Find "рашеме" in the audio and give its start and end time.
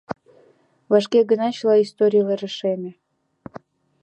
2.41-2.91